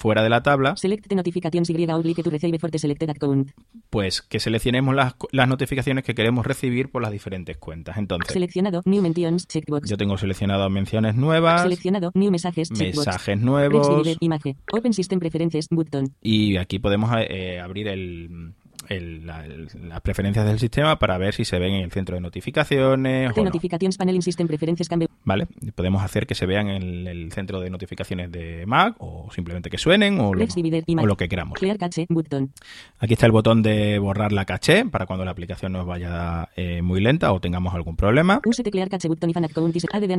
[0.00, 3.50] fuera de la tabla, Select notifications y oblique to receive for the selected account.
[3.90, 7.98] pues que seleccionemos las, las notificaciones que queremos recibir por las diferentes cuentas.
[7.98, 8.82] Entonces, Seleccionado.
[8.86, 9.46] New mentions.
[9.46, 9.88] Checkbox.
[9.88, 12.12] yo tengo seleccionado menciones nuevas, Seleccionado.
[12.14, 12.70] New mensajes.
[12.70, 13.06] Checkbox.
[13.06, 14.16] mensajes nuevos.
[14.20, 14.56] Imagen.
[14.72, 15.66] Open system preferences.
[15.70, 16.14] Button.
[16.22, 18.54] y aquí podemos eh, abrir el,
[18.90, 22.14] el- la- el- las preferencias del sistema para ver si se ven en el centro
[22.16, 25.46] de notificaciones The o no, notifications panel system preferences can be ¿vale?
[25.74, 29.78] Podemos hacer que se vean en el centro de notificaciones de Mac o simplemente que
[29.78, 31.58] suenen o lo, o lo que queramos.
[31.58, 32.06] Clear cache.
[32.08, 32.52] Button.
[32.98, 36.82] Aquí está el botón de borrar la caché para cuando la aplicación nos vaya eh,
[36.82, 38.40] muy lenta o tengamos algún problema.
[38.40, 39.46] Clear cache button account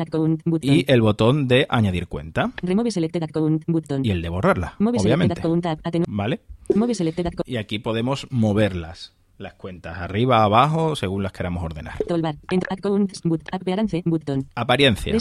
[0.01, 0.41] account.
[0.45, 0.73] Button.
[0.73, 3.63] Y el botón de añadir cuenta Remove selected account.
[3.67, 4.05] Button.
[4.05, 5.39] y el de borrarla, Move obviamente.
[5.39, 5.65] account.
[5.65, 6.39] Aten- ¿Vale?
[6.73, 7.27] Move selected.
[7.45, 8.27] Y aquí podemos
[8.61, 11.95] moverlas, las cuentas, arriba, abajo, según las queramos ordenar.
[14.53, 15.11] Apariencia.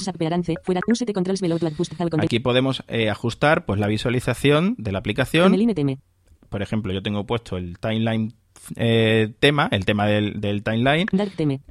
[2.22, 5.52] Aquí podemos eh, ajustar pues la visualización de la aplicación.
[6.50, 8.34] Por ejemplo, yo tengo puesto el timeline
[8.76, 11.06] eh, tema, el tema del, del timeline,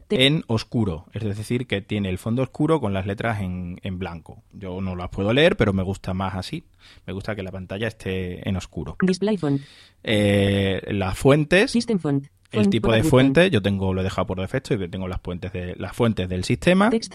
[0.10, 1.06] en oscuro.
[1.14, 4.44] Es decir, que tiene el fondo oscuro con las letras en, en blanco.
[4.54, 6.64] Yo no las puedo leer, pero me gusta más así.
[7.06, 8.98] Me gusta que la pantalla esté en oscuro.
[9.02, 9.62] Display font.
[10.04, 12.26] Eh, las fuentes, System font.
[12.52, 15.22] el Font tipo de fuente, yo tengo lo he dejado por defecto y tengo las
[15.22, 16.90] fuentes de las fuentes del sistema.
[16.90, 17.14] Text.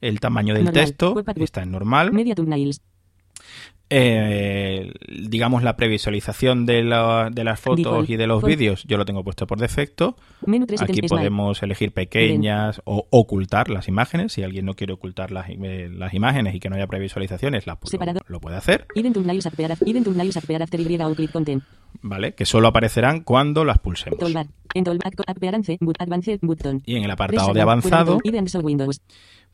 [0.00, 0.84] El tamaño del Normal.
[0.84, 2.12] texto está en normal.
[2.12, 2.80] Media thumbnails.
[3.88, 8.10] Eh, digamos la previsualización de, la- de las fotos Default.
[8.10, 10.16] y de los vídeos yo lo tengo puesto por defecto.
[10.44, 14.32] Menú 3 aquí podemos elegir pequeñas o ocultar las imágenes.
[14.32, 17.78] Si alguien no quiere ocultar las, eh, las imágenes y que no haya previsualizaciones las,
[17.80, 18.20] lo, Separado.
[18.26, 18.86] lo puede hacer.
[22.02, 24.18] Vale que solo aparecerán cuando las pulsemos.
[26.84, 28.18] Y en el apartado de avanzado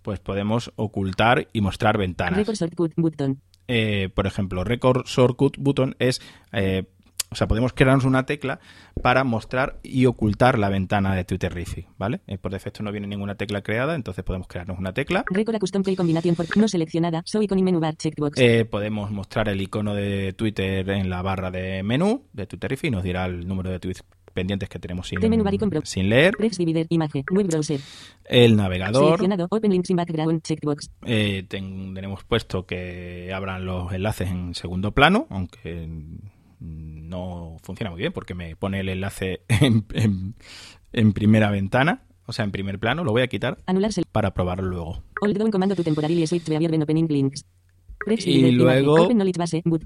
[0.00, 2.38] pues podemos ocultar y mostrar ventanas.
[3.74, 6.20] Eh, por ejemplo, Record Shortcut Button es,
[6.52, 6.84] eh,
[7.30, 8.60] o sea, podemos crearnos una tecla
[9.02, 12.20] para mostrar y ocultar la ventana de Twitterific, ¿vale?
[12.26, 15.24] Eh, por defecto no viene ninguna tecla creada, entonces podemos crearnos una tecla.
[15.30, 17.22] Record custom key combination for no seleccionada.
[17.24, 18.38] Show icon y menú bar checkbox.
[18.38, 23.02] Eh, podemos mostrar el icono de Twitter en la barra de menú de Twitterific, nos
[23.02, 25.18] dirá el número de tweets pendientes que tenemos sin,
[25.86, 26.34] sin leer.
[26.90, 27.24] Imagen.
[27.30, 27.80] Web browser.
[28.24, 29.18] el navegador.
[29.50, 30.42] Open links in background.
[30.42, 30.90] Checkbox.
[31.04, 35.88] Eh, ten- tenemos puesto que abran los enlaces en segundo plano, aunque
[36.60, 40.34] no funciona muy bien porque me pone el enlace en, en-
[40.92, 43.04] en primera ventana, o sea, en primer plano.
[43.04, 44.02] Lo voy a quitar Anularse.
[44.10, 45.02] para probarlo luego.
[48.26, 49.08] Y luego.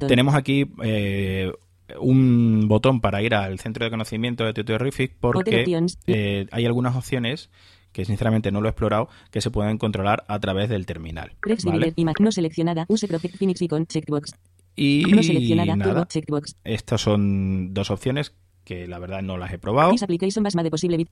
[0.08, 1.52] Tenemos aquí eh,
[2.00, 5.64] un botón para ir al centro de conocimiento de Tutorific porque
[6.06, 7.50] eh, hay algunas opciones
[7.92, 11.32] que sinceramente no lo he explorado que se pueden controlar a través del terminal.
[11.64, 11.94] ¿vale?
[12.20, 12.84] No seleccionada.
[12.88, 14.34] Use Project Phoenix icon checkbox.
[14.74, 15.72] Y No seleccionada.
[15.72, 16.56] Turbo nada, checkbox.
[16.64, 19.92] estas son dos opciones que la verdad no las he probado.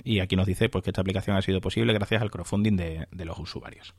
[0.05, 3.07] Y aquí nos dice pues, que esta aplicación ha sido posible gracias al crowdfunding de,
[3.11, 3.95] de los usuarios.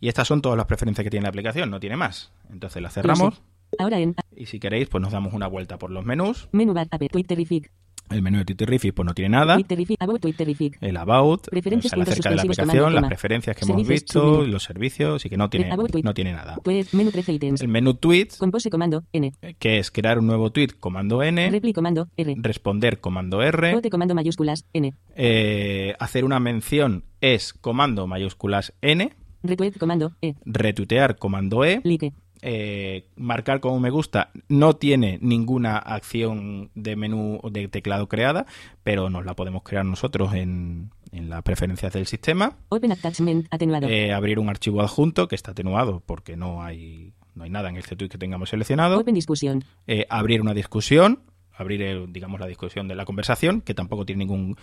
[0.00, 2.32] Y estas son todas las preferencias que tiene la aplicación, no tiene más.
[2.50, 3.42] Entonces la cerramos
[3.78, 6.48] Ahora en y si queréis pues nos damos una vuelta por los menús.
[6.52, 7.70] menú bar Twitterific.
[8.08, 9.54] El menú de Tutorific pues no tiene nada.
[9.54, 9.96] Twitterific.
[10.00, 10.78] About Twitterific.
[10.80, 13.88] el about, Preferencias, o sea, la puntos cerca de la aplicación, las preferencias que hemos
[13.88, 16.04] visto, los servicios y que no tiene, About tweet.
[16.04, 16.56] no tiene nada.
[16.62, 16.86] Tweet.
[16.92, 17.60] Menú 13 ítems.
[17.62, 19.32] El menú tweets, Compose comando N.
[19.58, 22.36] que es crear un nuevo tweet, comando N, Repli comando R.
[22.38, 24.94] responder, comando R, Vote comando mayúsculas N.
[25.16, 30.34] eh, hacer una mención es comando mayúsculas N, Retweet comando E.
[30.44, 32.12] retuitear, comando E, Like.
[32.46, 38.46] Eh, marcar como me gusta no tiene ninguna acción de menú o de teclado creada,
[38.82, 42.56] pero nos la podemos crear nosotros en, en las preferencias del sistema.
[42.68, 43.88] Open attachment atenuado.
[43.88, 47.76] Eh, abrir un archivo adjunto que está atenuado porque no hay, no hay nada en
[47.76, 48.98] este tweet que tengamos seleccionado.
[49.00, 49.64] Open discusión.
[49.86, 51.20] Eh, abrir una discusión,
[51.56, 54.56] abrir, el- digamos, la discusión de la conversación, que tampoco tiene ningún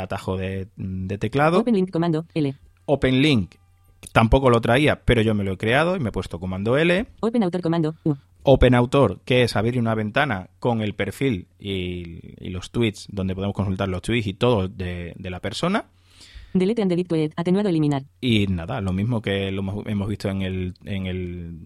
[0.00, 1.58] atajo de, de teclado.
[1.60, 2.54] Open link comando L.
[2.84, 3.54] Open Link
[4.12, 7.06] tampoco lo traía, pero yo me lo he creado y me he puesto comando L.
[7.20, 8.14] Open autor comando U.
[8.48, 13.34] Open Autor, que es abrir una ventana con el perfil y, y los tweets, donde
[13.34, 15.86] podemos consultar los tweets y todo de, de la persona.
[16.58, 17.30] Delete and delete tweet.
[17.36, 18.02] Atenuado eliminar.
[18.20, 21.58] Y nada, lo mismo que lo hemos- visto en el, en el,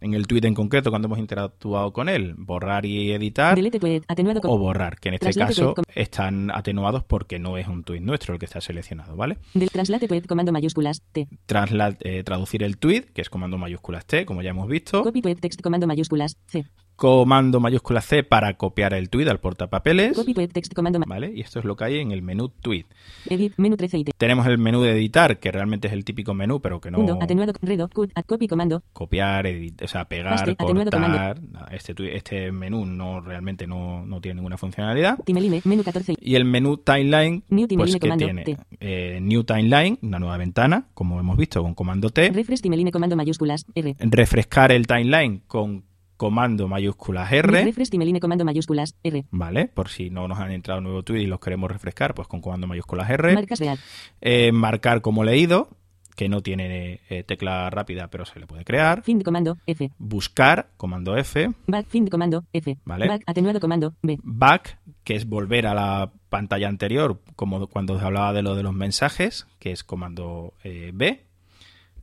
[0.00, 2.34] en el tweet en concreto cuando hemos interactuado con él.
[2.36, 4.02] Borrar y editar Delete tweet.
[4.08, 8.00] Atenuado o borrar, que en este caso tweet están atenuados porque no es un tweet
[8.00, 9.38] nuestro el que está seleccionado, ¿vale?
[9.54, 11.28] Del translate tweet comando mayúsculas T.
[11.46, 15.02] Trasla- eh, traducir el tweet, que es comando mayúsculas T, como ya hemos visto.
[15.02, 16.64] Copy tweet text comando mayúsculas C.
[17.00, 20.14] Comando mayúscula C para copiar el tweet al portapapeles.
[20.14, 21.00] Copy tweet text comando.
[21.34, 22.84] Y esto es lo que hay en el menú tweet.
[23.30, 24.18] edit menú 13 ítems.
[24.18, 27.18] Tenemos el menú de editar, que realmente es el típico menú, pero que no.
[27.22, 28.82] Atenuado redo cut at copy comando.
[28.92, 31.40] copiar, edit- o sea, pegar, Paste, cortar.
[31.70, 35.18] Este, este menú no realmente no, no tiene ninguna funcionalidad.
[35.24, 36.16] Timeline menú 14.
[36.20, 40.36] Y el menú timeline, New pues timeline que comando tiene eh, New Timeline, una nueva
[40.36, 42.28] ventana, como hemos visto con comando T.
[42.30, 43.96] Refresh timeline comando mayúsculas R.
[44.00, 45.88] refrescar el timeline con
[46.20, 47.64] comando mayúsculas R.
[47.64, 49.24] Refresh timeline comando mayúsculas R.
[49.30, 49.68] ¿Vale?
[49.68, 52.66] Por si no nos han entrado nuevo tweet y los queremos refrescar, pues con comando
[52.66, 53.32] mayúsculas R.
[53.32, 53.78] Marcas real.
[54.20, 55.70] Eh, marcar como leído,
[56.16, 59.02] que no tiene eh, tecla rápida, pero se le puede crear.
[59.02, 59.92] Fin de comando F.
[59.96, 61.52] Buscar, comando F.
[61.66, 62.76] Back fin de comando F.
[62.84, 63.08] Vale.
[63.08, 64.18] Back atenuado comando B.
[64.22, 68.62] Back, que es volver a la pantalla anterior, como cuando os hablaba de lo de
[68.62, 71.24] los mensajes, que es comando eh, B.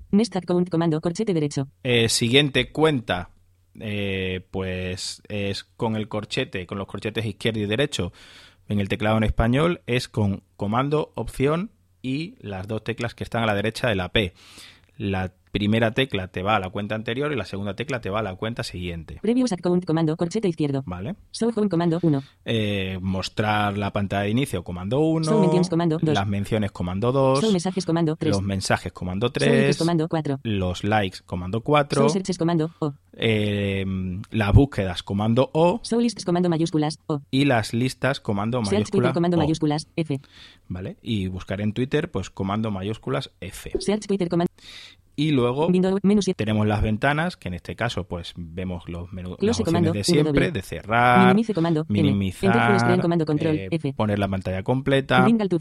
[0.10, 1.68] Next account comando corchete derecho.
[2.08, 3.30] Siguiente cuenta,
[3.80, 8.12] eh, pues es con el corchete, con los corchetes izquierdo y derecho
[8.70, 13.44] en el teclado en español, es con comando, opción y las dos teclas que están
[13.44, 14.34] a la derecha de la P.
[14.98, 18.20] La primera tecla te va a la cuenta anterior y la segunda tecla te va
[18.20, 19.20] a la cuenta siguiente.
[19.22, 20.84] Previous account comando corchete izquierdo.
[20.86, 21.16] ¿Vale?
[21.32, 22.24] Show home comando 1.
[22.46, 25.26] Eh, mostrar la pantalla de inicio, comando 1.
[25.26, 26.14] Show mentions, comando dos.
[26.16, 27.42] Las menciones, comando 2.
[27.42, 28.32] Show mensajes comando 3.
[28.36, 29.50] Los mensajes, comando Show 3.
[29.50, 30.40] likes comando 4.
[30.44, 32.02] Los likes, comando 4.
[32.02, 32.94] Show searches comando O.
[33.14, 33.86] eh,
[34.32, 37.22] las búsquedas comando O Show lists comando mayúsculas O.
[37.32, 40.20] y las listas comando mayúsculas Twitter comando O, mayúsculas F.
[40.68, 40.98] ¿vale?
[41.02, 43.72] Y buscar en Twitter pues comando mayúsculas F.
[43.80, 44.52] Search Twitter comando
[45.18, 46.38] Y luego Windows menú 7.
[46.38, 50.04] tenemos las ventanas, que en este caso pues vemos los menús, las opciones de W.
[50.04, 51.82] siempre, de cerrar, Minimice comando.
[51.82, 53.94] Enter minimizar, comando control eh, F.
[53.94, 55.60] poner la pantalla completa, to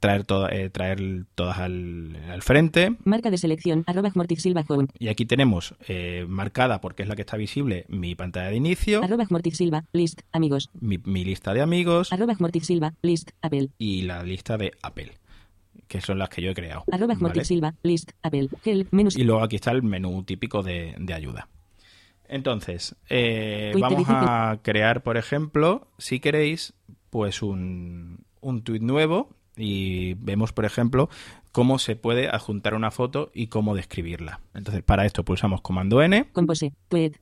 [0.00, 2.96] traer, toda- eh, traer todas al, al frente.
[3.04, 4.88] Marca de selección arroba Silva home.
[4.98, 9.02] Y aquí tenemos eh, marcada, porque es la que está visible, mi pantalla de inicio,
[9.04, 10.70] Arroba Silva list amigos.
[10.80, 13.68] mi, mi lista de amigos Arroba Silva list Apple.
[13.78, 15.12] y la lista de Apple,
[15.94, 16.82] que son las que yo he creado.
[16.90, 17.44] Arroba ¿vale?
[17.44, 18.48] Silva list Apple.
[18.64, 21.46] Help menú Y luego aquí está el menú típico de, de ayuda.
[22.26, 26.74] Entonces, eh, vamos a crear, por ejemplo, si queréis,
[27.10, 31.10] pues un, un tweet nuevo y vemos, por ejemplo,
[31.52, 34.40] cómo se puede adjuntar una foto y cómo describirla.
[34.52, 36.72] Entonces, para esto pulsamos comando N, Compose.
[36.88, 37.12] Tweet.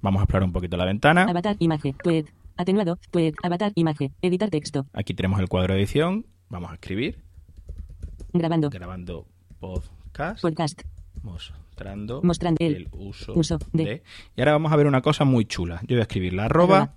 [0.00, 1.24] vamos a explorar un poquito la ventana.
[1.24, 1.94] Avatar imagen.
[2.02, 2.24] Tweet.
[2.56, 2.98] Atenuado.
[3.10, 3.34] Tweet.
[3.42, 4.14] Avatar imagen.
[4.22, 4.86] Editar texto.
[4.94, 7.18] Aquí tenemos el cuadro de edición, vamos a escribir,
[8.34, 8.68] Grabando.
[8.68, 9.28] grabando
[9.60, 10.42] podcast.
[10.42, 10.82] Podcast.
[11.22, 13.84] mostrando, Mostrando el el uso, uso de.
[13.84, 14.02] de.
[14.36, 15.80] Y ahora vamos a ver una cosa muy chula.
[15.82, 16.96] Yo voy a escribir la arroba Arroba.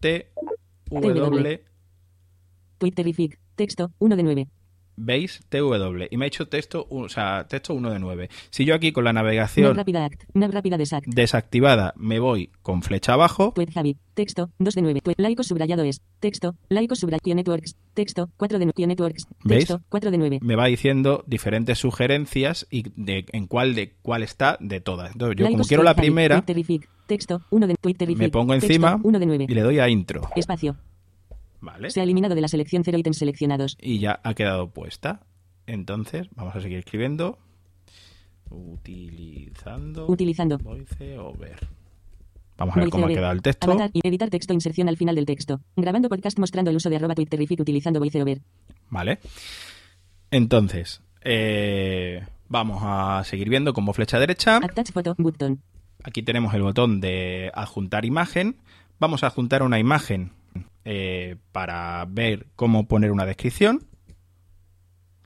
[0.00, 0.32] T
[0.90, 1.64] W,
[2.78, 3.38] Twitterific.
[3.54, 4.48] Texto 1 de 9.
[4.96, 5.40] ¿Veis?
[5.48, 6.06] TW.
[6.10, 8.28] Y me ha hecho texto, o sea, texto 1 de 9.
[8.50, 10.24] Si yo aquí con la Nav navegación rápida act.
[10.34, 11.04] Rápida de sac.
[11.06, 13.96] desactivada me voy con flecha abajo, Tweet Javi.
[14.14, 15.00] Texto 2 de 9.
[15.00, 16.02] Tweet laico subrayado es.
[16.20, 16.54] Texto.
[16.68, 17.76] Laico subrayado Networks.
[17.94, 18.86] Texto 4 de 9.
[18.86, 19.26] Networks.
[19.44, 19.60] ¿Veis?
[19.60, 20.38] Texto 4 de 9.
[20.42, 25.12] me va diciendo diferentes sugerencias y de, en cuál de cuál está de todas.
[25.12, 26.02] Entonces, yo como quiero la Javi.
[26.02, 26.44] primera.
[27.06, 27.74] Texto 1 de
[28.16, 29.46] me pongo Texto, encima 1 de 9.
[29.48, 30.22] y le doy a intro.
[30.36, 30.76] Espacio.
[31.62, 31.90] ¿Vale?
[31.90, 33.78] Se ha eliminado de la selección 0 ítems seleccionados.
[33.80, 35.20] Y ya ha quedado puesta.
[35.66, 37.38] Entonces, vamos a seguir escribiendo.
[38.50, 40.58] Utilizando Utilizando.
[40.58, 41.68] VoiceOver.
[42.58, 43.70] Vamos a ver cómo ha quedado el texto.
[43.70, 45.60] Avatar y editar texto inserción al final del texto.
[45.76, 48.40] Grabando podcast mostrando el uso de arroba Twitterific utilizando VoiceOver.
[48.90, 49.20] Vale.
[50.32, 54.56] Entonces, eh, vamos a seguir viendo como flecha derecha.
[54.56, 55.62] Attach photo button.
[56.02, 58.56] Aquí tenemos el botón de adjuntar imagen.
[58.98, 60.32] Vamos a adjuntar una imagen
[60.84, 63.86] eh, para ver cómo poner una descripción.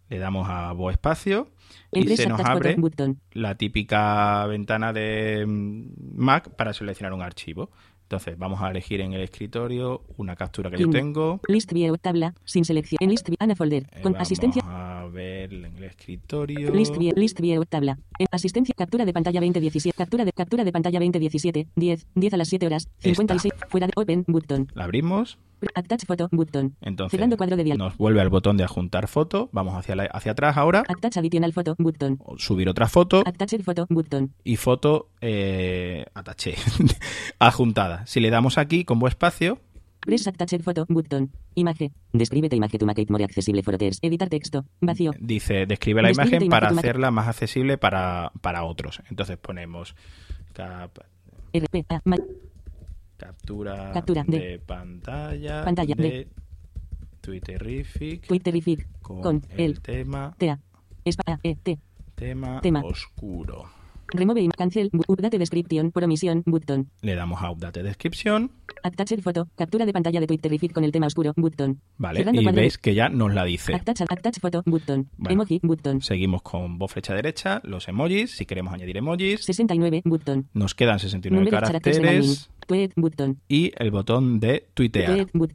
[0.08, 1.48] Le damos a Bo espacio
[1.90, 2.76] y se nos abre
[3.32, 7.70] la típica ventana de mm, Mac para seleccionar un archivo.
[8.02, 11.40] Entonces vamos a elegir en el escritorio una captura que yo tengo.
[11.48, 12.98] List view tabla sin selección.
[13.00, 14.62] En list view Ana folder Eh, con vamos asistencia.
[14.64, 16.72] a ver en el escritorio.
[16.72, 17.98] List view, list view tabla.
[18.20, 19.96] En asistencia captura de pantalla 2017.
[19.96, 21.66] Captura de captura de pantalla 2017.
[21.74, 22.88] 10 10 a las 7 horas.
[22.98, 24.68] 56 fuera de open button.
[24.74, 25.36] La abrimos.
[25.74, 26.76] Attach photo button.
[26.82, 27.88] Entonces Cerrando cuadro de diálogo.
[27.88, 29.48] nos vuelve al botón de adjuntar foto.
[29.52, 30.82] Vamos hacia, la- hacia atrás ahora.
[30.88, 32.18] Attach adicional photo button.
[32.36, 33.22] Subir otra foto.
[33.26, 34.32] Attached photo button.
[34.44, 36.54] y foto eh, ataché,
[37.38, 38.06] adjuntada.
[38.06, 39.58] Si le damos aquí como espacio,
[40.00, 41.32] Press attached photo button.
[41.56, 41.92] Imagen.
[42.12, 43.98] Descríbete imagen tu maquette more accesible photos.
[44.02, 44.64] Editar texto.
[44.80, 45.10] Vacío.
[45.18, 49.02] dice describe la Describe imagen para hacerla más accesible para, para otros.
[49.10, 49.96] Entonces ponemos
[50.52, 50.98] cap-
[51.52, 51.86] RP.
[53.16, 56.28] Captura, Captura de, de pantalla, pantalla de, de
[57.20, 58.86] Twitterific Twitterific.
[59.00, 60.60] con, Con el, el tema, TA.
[61.04, 61.78] Espa E, T.
[62.14, 62.82] tema, tema.
[62.84, 63.64] oscuro.
[64.08, 64.90] Remove cancel.
[65.08, 65.90] Update description.
[65.90, 66.42] Por omisión.
[66.46, 66.90] Button.
[67.02, 68.50] Le damos a Update Description,
[68.82, 69.48] Attached photo.
[69.56, 71.32] Captura de pantalla de Twitterific con el tema oscuro.
[71.36, 71.80] Button.
[71.98, 72.20] ¿vale?
[72.20, 73.74] Cerrando Y veis que ya nos la dice.
[73.74, 74.62] Attach, attach photo.
[74.64, 75.08] Button.
[75.16, 75.32] Bueno.
[75.34, 75.60] Emoji.
[75.62, 76.02] Button.
[76.02, 79.44] Seguimos con voz flecha derecha, los emojis, si queremos añadir emojis.
[79.44, 80.02] 69.
[80.04, 80.48] Button.
[80.54, 82.92] Nos quedan 69 Número caracteres Tweet.
[82.96, 83.40] Button.
[83.48, 85.12] y el botón de tuitear.
[85.12, 85.28] Tweet.
[85.32, 85.52] But.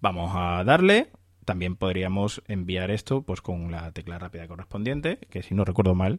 [0.00, 1.10] Vamos a darle.
[1.44, 6.18] También podríamos enviar esto pues con la tecla rápida correspondiente, que si no recuerdo mal,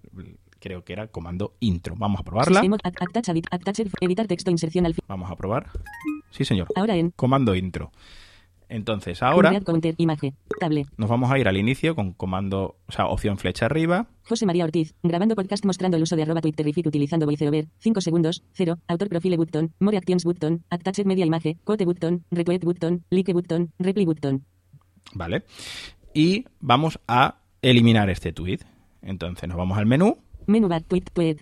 [0.60, 1.96] creo que era comando intro.
[1.98, 2.62] Vamos a probarla.
[4.02, 4.52] Editar texto.
[4.52, 4.96] Inserción al.
[5.08, 5.70] Vamos a probar.
[6.32, 6.68] Sí, señor.
[6.76, 7.12] Ahora en.
[7.12, 7.92] Comando intro.
[8.70, 9.60] Entonces, ahora.
[9.98, 10.36] Imagen.
[10.60, 10.86] Table.
[10.98, 14.08] nos vamos a ir al inicio con comando, o sea, opción flecha arriba.
[14.24, 18.44] José María Ortiz, grabando podcast mostrando el uso de arroba Twitterific utilizando VoiceOver, 5 segundos,
[18.54, 23.32] 0, autor profile button, more actions button, attached media image, quote button, retweet button, like
[23.32, 24.44] button, reply button.
[25.14, 25.44] ¿Vale?
[26.14, 28.60] Y vamos a eliminar este tweet.
[29.02, 30.18] Entonces nos vamos al menú.
[30.48, 31.42] Menu bar, tweet, tweet.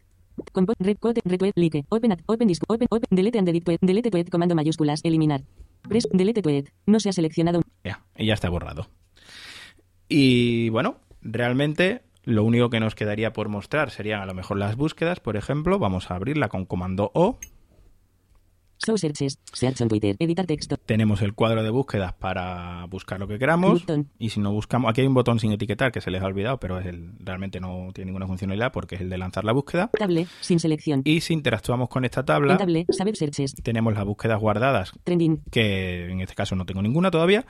[0.52, 3.78] Compo, red, quote, retweet, like, open, at, open, disco, open, open, delete and edit tweet,
[3.82, 5.42] delete tweet, comando mayúsculas, eliminar.
[5.88, 7.62] Press, delete tweet, no se ha seleccionado.
[7.84, 8.90] Ya, y ya está borrado.
[10.10, 14.76] Y bueno, realmente lo único que nos quedaría por mostrar serían a lo mejor las
[14.76, 15.80] búsquedas, por ejemplo.
[15.80, 17.38] Vamos a abrirla con comando O.
[18.84, 23.28] Show searches, search on Twitter, editar texto, Tenemos el cuadro de búsquedas para buscar lo
[23.28, 23.82] que queramos.
[23.82, 24.10] Botón.
[24.20, 26.60] Y si no buscamos, aquí hay un botón sin etiquetar que se les ha olvidado,
[26.60, 29.90] pero es el, realmente no tiene ninguna funcionalidad porque es el de lanzar la búsqueda.
[29.98, 31.02] table, sin selección.
[31.06, 36.12] Y si interactuamos con esta tabla, table, saber searches, tenemos las búsquedas guardadas, trending, que
[36.12, 37.46] en este caso no tengo ninguna todavía.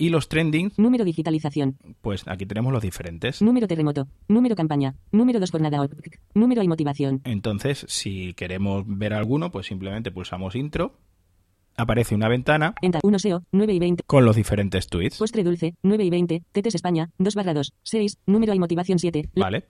[0.00, 3.42] Y los trending, número digitalización, pues aquí tenemos los diferentes.
[3.42, 5.88] número terremoto, número campaña, número 2 jornada
[6.34, 7.20] número y motivación.
[7.24, 10.92] Entonces, si queremos ver alguno, pues simplemente pulsamos intro.
[11.80, 14.02] Aparece una ventana Enta 1 SEO, 9 y 20.
[14.04, 15.16] con los diferentes tweets.
[15.18, 16.42] Postre dulce, 9 y 20.
[16.50, 17.72] Tetes España, 2 barra 2.
[17.84, 18.18] 6.
[18.26, 19.30] Número y motivación 7.
[19.34, 19.64] La- Vale.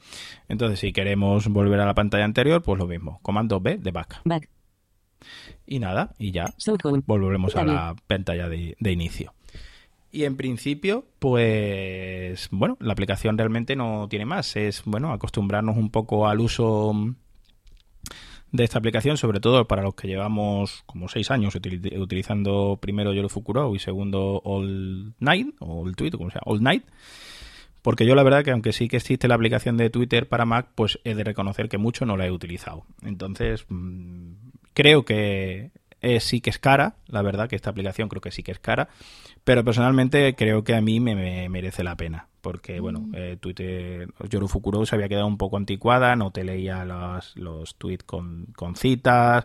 [0.48, 3.18] Entonces, si queremos volver a la pantalla anterior, pues lo mismo.
[3.22, 4.22] Comando B de back.
[4.24, 4.48] Back.
[5.66, 6.46] Y nada, y ya
[7.06, 9.34] volvemos a la pantalla de, de inicio.
[10.10, 14.56] Y en principio, pues bueno, la aplicación realmente no tiene más.
[14.56, 16.94] Es bueno acostumbrarnos un poco al uso
[18.52, 23.12] de esta aplicación, sobre todo para los que llevamos como seis años util- utilizando primero
[23.12, 26.84] Yoro Fukuro y segundo All Night, o All Tweet, como sea, All Night.
[27.82, 30.68] Porque yo la verdad que aunque sí que existe la aplicación de Twitter para Mac,
[30.74, 32.84] pues he de reconocer que mucho no la he utilizado.
[33.02, 34.32] Entonces, mm,
[34.74, 35.70] creo que
[36.00, 38.58] es, sí que es cara, la verdad que esta aplicación creo que sí que es
[38.58, 38.88] cara,
[39.44, 44.08] pero personalmente creo que a mí me, me merece la pena, porque bueno, eh, Twitter,
[44.28, 48.46] Yoru Fukuro se había quedado un poco anticuada, no te leía los, los tweets con,
[48.56, 49.44] con citas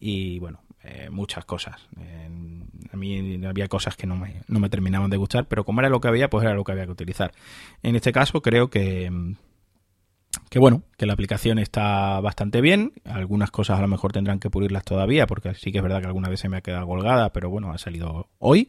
[0.00, 1.88] y bueno, eh, muchas cosas.
[1.96, 5.88] En- mí había cosas que no me, no me terminaban de gustar, pero como era
[5.88, 7.32] lo que había, pues era lo que había que utilizar.
[7.82, 9.10] En este caso creo que,
[10.52, 12.92] que bueno, que la aplicación está bastante bien.
[13.06, 16.08] Algunas cosas a lo mejor tendrán que pulirlas todavía, porque sí que es verdad que
[16.08, 18.68] alguna vez se me ha quedado colgada, pero bueno, ha salido hoy.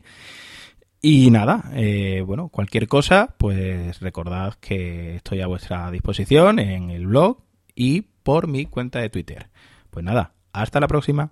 [1.02, 7.06] Y nada, eh, bueno, cualquier cosa, pues recordad que estoy a vuestra disposición en el
[7.06, 7.40] blog
[7.76, 9.50] y por mi cuenta de Twitter.
[9.90, 11.32] Pues nada, hasta la próxima.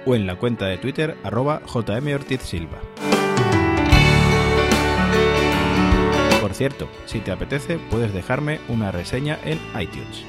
[0.09, 2.79] o en la cuenta de Twitter arroba jmortizsilva.
[6.41, 10.25] Por cierto, si te apetece, puedes dejarme una reseña en iTunes.